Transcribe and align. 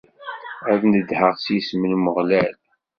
Ad 0.71 0.81
nedheɣ 0.91 1.33
s 1.37 1.45
yisem 1.53 1.83
n 1.89 1.95
Umeɣlal. 1.97 2.53